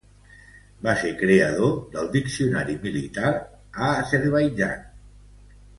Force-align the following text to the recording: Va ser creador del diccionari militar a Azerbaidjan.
Va 0.87 0.95
ser 1.01 1.11
creador 1.19 1.75
del 1.97 2.09
diccionari 2.17 2.79
militar 2.89 3.35
a 3.35 3.93
Azerbaidjan. 4.01 4.87